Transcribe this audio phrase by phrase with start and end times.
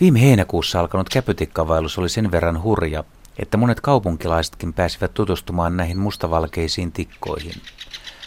[0.00, 3.04] Viime heinäkuussa alkanut käpytikkavaellus oli sen verran hurja,
[3.38, 7.54] että monet kaupunkilaisetkin pääsivät tutustumaan näihin mustavalkeisiin tikkoihin.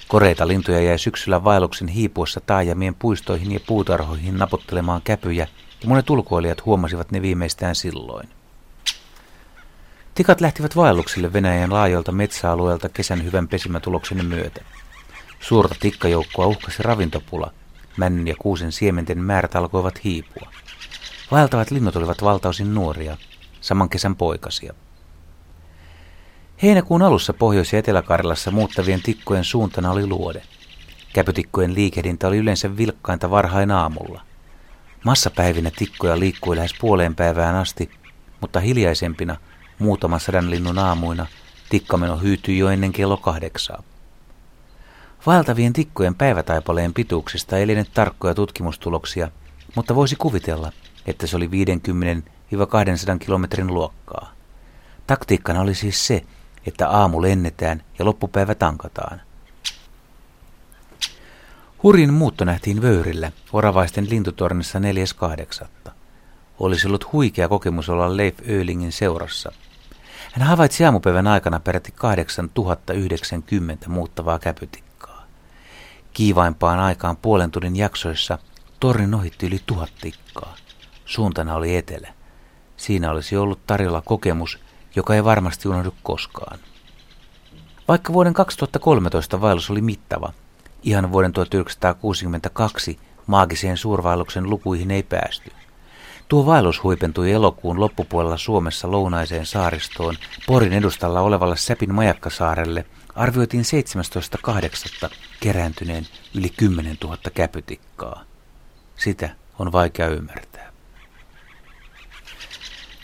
[0.07, 5.47] Koreita lintuja jäi syksyllä vaelluksen hiipuessa taajamien puistoihin ja puutarhoihin napottelemaan käpyjä,
[5.81, 8.29] ja monet ulkoilijat huomasivat ne viimeistään silloin.
[10.15, 14.61] Tikat lähtivät vaelluksille Venäjän laajoilta metsäalueelta kesän hyvän pesimätuloksen myötä.
[15.39, 17.51] Suurta tikkajoukkoa uhkasi ravintopula.
[17.97, 20.51] Männyn ja kuusen siementen määrät alkoivat hiipua.
[21.31, 23.17] Vaeltavat linnut olivat valtaosin nuoria,
[23.61, 24.73] saman kesän poikasia.
[26.63, 30.41] Heinäkuun alussa Pohjois- ja Etelä-Karjalassa muuttavien tikkojen suuntana oli luode.
[31.13, 34.21] Käpytikkojen liikehdintä oli yleensä vilkkainta varhain aamulla.
[35.05, 37.91] Massapäivinä tikkoja liikkui lähes puoleen päivään asti,
[38.41, 39.37] mutta hiljaisempina,
[39.79, 41.25] muutaman sadan linnun aamuina,
[41.69, 43.83] tikkameno hyytyi jo ennen kello kahdeksaa.
[45.25, 49.31] Vaeltavien tikkojen päivätaipaleen pituuksista ei liene tarkkoja tutkimustuloksia,
[49.75, 50.71] mutta voisi kuvitella,
[51.05, 51.49] että se oli 50-200
[53.19, 54.31] kilometrin luokkaa.
[55.07, 56.23] Taktiikkana oli siis se,
[56.67, 59.21] että aamu lennetään ja loppupäivä tankataan.
[61.83, 65.91] Hurjin muutto nähtiin Vöyrillä, oravaisten lintutornissa 4.8.
[66.59, 69.51] Olisi ollut huikea kokemus olla Leif Öhlingin seurassa.
[70.33, 75.27] Hän havaitsi aamupäivän aikana peräti 8090 muuttavaa käpytikkaa.
[76.13, 78.37] Kiivaimpaan aikaan puolen tunnin jaksoissa
[78.79, 80.55] tornin ohitti yli tuhat tikkaa.
[81.13, 82.13] Suuntana oli etelä.
[82.77, 84.59] Siinä olisi ollut tarjolla kokemus,
[84.95, 86.59] joka ei varmasti unohdu koskaan.
[87.87, 90.33] Vaikka vuoden 2013 vaellus oli mittava,
[90.83, 95.51] ihan vuoden 1962 maagiseen suurvaelluksen lukuihin ei päästy.
[96.27, 100.15] Tuo vaellus huipentui elokuun loppupuolella Suomessa lounaiseen saaristoon
[100.47, 103.63] Porin edustalla olevalle Säpin majakkasaarelle arvioitiin
[105.03, 105.09] 17.8.
[105.39, 108.23] kerääntyneen yli 10 000 käpytikkaa.
[108.95, 110.52] Sitä on vaikea ymmärtää.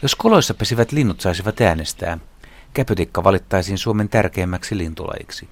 [0.02, 2.18] Jos koloissa pesivät linnut saisivat äänestää,
[2.74, 5.50] käpytikka valittaisiin Suomen tärkeimmäksi lintulajiksi.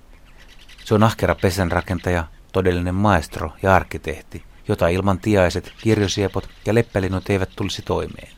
[0.85, 7.49] Se on ahkera pesänrakentaja, todellinen maestro ja arkkitehti, jota ilman tiaiset, kirjosiepot ja leppälinnut eivät
[7.55, 8.31] tulisi toimeen.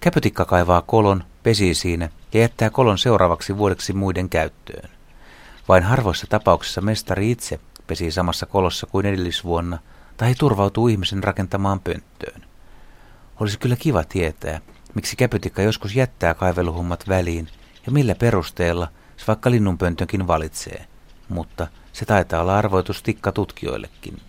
[0.00, 4.90] Käpytikka kaivaa kolon, pesii siinä ja jättää kolon seuraavaksi vuodeksi muiden käyttöön.
[5.68, 9.78] Vain harvoissa tapauksissa mestari itse pesii samassa kolossa kuin edellisvuonna
[10.16, 12.42] tai turvautuu ihmisen rakentamaan pönttöön.
[13.40, 14.60] Olisi kyllä kiva tietää,
[14.96, 17.48] miksi käpytikka joskus jättää kaiveluhommat väliin
[17.86, 20.86] ja millä perusteella se vaikka linnunpöntönkin valitsee,
[21.28, 24.20] mutta se taitaa olla arvoitus tikka tutkijoillekin.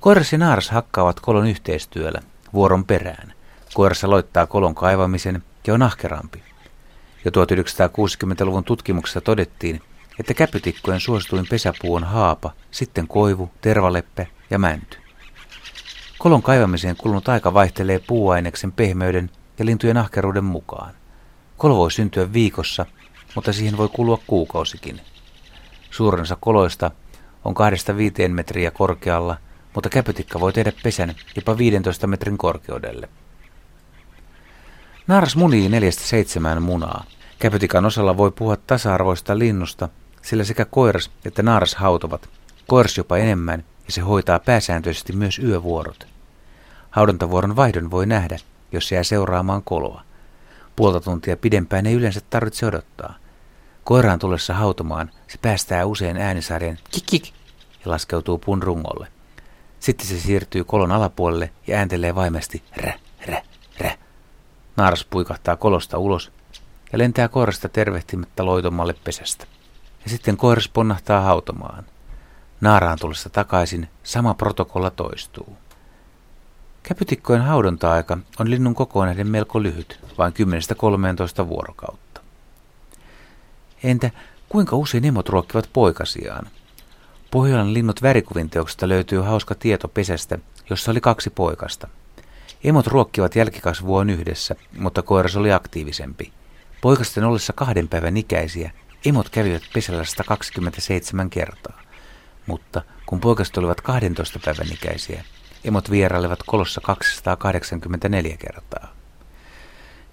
[0.00, 2.20] Koiras ja naaras hakkaavat kolon yhteistyöllä,
[2.52, 3.32] vuoron perään.
[3.74, 6.42] Koiras aloittaa kolon kaivamisen ja on ahkerampi.
[7.24, 9.82] Jo 1960-luvun tutkimuksessa todettiin,
[10.20, 14.99] että käpytikkojen suosituin pesäpuu on haapa, sitten koivu, tervaleppe ja mänty.
[16.20, 20.94] Kolon kaivamiseen kulunut aika vaihtelee puuaineksen pehmeyden ja lintujen ahkeruuden mukaan.
[21.56, 22.86] Kolo voi syntyä viikossa,
[23.34, 25.00] mutta siihen voi kulua kuukausikin.
[25.90, 26.90] Suurensa koloista
[27.44, 27.54] on
[28.28, 29.36] 2-5 metriä korkealla,
[29.74, 33.08] mutta käpytikka voi tehdä pesän jopa 15 metrin korkeudelle.
[35.06, 37.04] Naaras munii neljästä seitsemään munaa.
[37.38, 39.88] Käpytikan osalla voi puhua tasa-arvoista linnusta,
[40.22, 42.28] sillä sekä koiras että naaras hautovat,
[42.66, 46.09] koiras jopa enemmän, ja se hoitaa pääsääntöisesti myös yövuorot.
[46.90, 48.38] Haudontavuoron vaihdon voi nähdä,
[48.72, 50.02] jos jää seuraamaan koloa.
[50.76, 53.14] Puolta tuntia pidempään ei yleensä tarvitse odottaa.
[53.84, 57.24] Koiraan tullessa hautomaan se päästää usein äänisarjan kik kik
[57.84, 59.08] ja laskeutuu puun rungolle.
[59.80, 62.92] Sitten se siirtyy kolon alapuolelle ja ääntelee vaimesti rä,
[63.26, 63.42] rä,
[63.80, 63.96] rä.
[64.76, 66.32] Naaras puikahtaa kolosta ulos
[66.92, 69.46] ja lentää koirasta tervehtimättä loitomalle pesästä.
[70.04, 71.84] Ja sitten koiras ponnahtaa hautomaan.
[72.60, 75.56] Naaraan tullessa takaisin sama protokolla toistuu.
[76.82, 80.32] Käpytikkojen haudonta-aika on linnun kokoon nähden melko lyhyt, vain
[81.44, 82.20] 10-13 vuorokautta.
[83.82, 84.10] Entä
[84.48, 86.46] kuinka usein emot ruokkivat poikasiaan?
[87.30, 90.38] Pohjolan linnut värikuvinteoksesta löytyy hauska tieto pesästä,
[90.70, 91.88] jossa oli kaksi poikasta.
[92.64, 96.32] Emot ruokkivat jälkikasvuaan yhdessä, mutta koiras oli aktiivisempi.
[96.80, 98.70] Poikasten ollessa kahden päivän ikäisiä,
[99.06, 101.82] emot kävivät pesällä 127 kertaa.
[102.46, 105.24] Mutta kun poikaset olivat 12 päivän ikäisiä,
[105.64, 108.94] emot vierailevat kolossa 284 kertaa.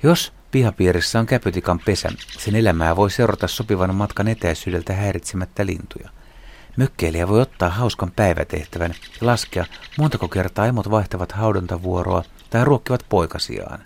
[0.04, 6.10] Jos pihapiirissä on käpytikan pesä, sen elämää voi seurata sopivan matkan etäisyydeltä häiritsemättä lintuja.
[6.78, 8.92] Mökkeilijä voi ottaa hauskan päivätehtävän
[9.22, 9.66] ja laskea,
[9.98, 13.80] montako kertaa emot vaihtavat haudontavuoroa tai ruokkivat poikasiaan.